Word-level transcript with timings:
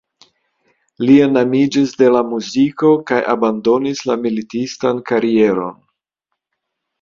Li 1.09 1.17
enamiĝis 1.25 1.93
de 1.99 2.07
la 2.15 2.23
muziko 2.29 2.89
kaj 3.11 3.19
abandonis 3.35 4.01
la 4.11 4.17
militistan 4.25 5.05
karieron. 5.13 5.79